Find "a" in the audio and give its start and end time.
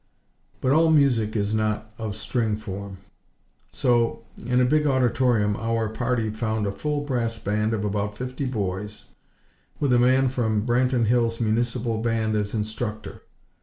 4.59-4.65, 6.65-6.71, 9.93-9.99